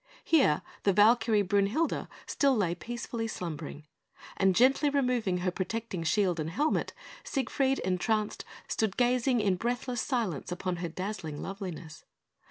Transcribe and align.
Here 0.23 0.63
the 0.81 0.93
Valkyrie, 0.93 1.43
Brünhilde, 1.43 2.07
still 2.25 2.55
lay 2.57 2.73
peacefully 2.73 3.27
slumbering; 3.27 3.85
and 4.35 4.55
gently 4.55 4.89
removing 4.89 5.37
her 5.37 5.51
protecting 5.51 6.01
shield 6.03 6.39
and 6.39 6.49
helmet, 6.49 6.93
Siegfried, 7.23 7.77
entranced, 7.77 8.43
stood 8.67 8.97
gazing 8.97 9.41
in 9.41 9.57
breathless 9.57 10.01
silence 10.01 10.51
upon 10.51 10.77
her 10.77 10.89
dazzling 10.89 11.39
loveliness. 11.39 12.03